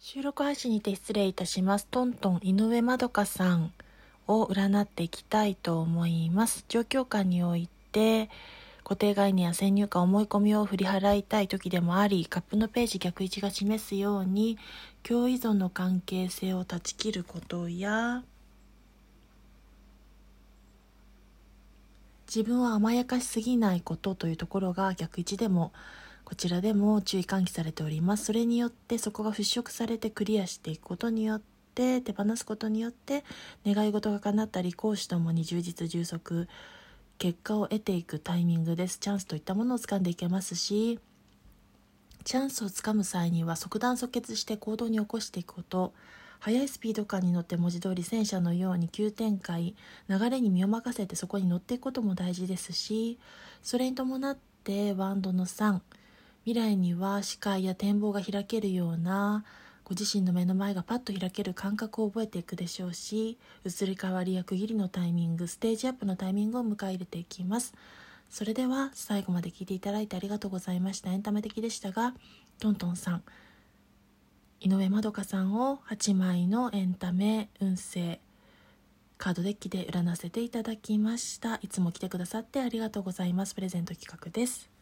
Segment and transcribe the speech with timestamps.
[0.00, 1.86] 収録配信にて失礼いたします。
[1.90, 3.72] トントン井上まどかさん
[4.28, 6.64] を占っていきたいと思います。
[6.68, 8.30] 状況下において、
[8.84, 14.56] 固定概念や先入観、思い込みを振り払いたい時でもあり、カップのページ逆位置が示すように、
[15.02, 18.22] 共依存の関係性を断ち切ることや、
[22.28, 25.72] 自分を甘やかしすぎないことというところが逆位置でも
[26.28, 28.26] こちらでも注意喚起されております。
[28.26, 31.42] それによってそこが払拭されてクリアしていくことによっ
[31.74, 33.24] て手放すことによって
[33.64, 36.46] 願い事が叶ったり講師ともに充実充足
[37.16, 38.98] 結果を得ていくタイミングです。
[38.98, 41.00] チャンスといったものを掴んでいけますし
[42.24, 45.94] チャンスをつかむ際には即断即決して行動に起こしていくこと。
[46.40, 49.74] 速いスピード感に乗って文字通り戦車のように急展開。
[50.10, 53.18] 流れに身を任せてそこに乗っていくことも大事ですし
[53.62, 55.80] それに伴ってワンドの3
[56.48, 59.44] 未来には視界や展望が開けるような
[59.84, 67.74] ご自身の目の前がパッと開ける感覚を覚えていくでしょうし移り変わりや区切りのタイミングステージアップのタイミングを迎え入れていきます。
[68.30, 71.10] それでは最後まで聞いていただいてありがとうございました。
[71.12, 72.14] エンタメ的でしたが
[72.60, 73.22] トントンさん。
[74.60, 78.20] 井上まどかさんを8枚のエンタメ運勢
[79.18, 81.56] カードデッキで占わせていただきました。
[81.56, 83.54] いつも来てくださってありがとうございます。
[83.54, 84.77] プレゼント企画です。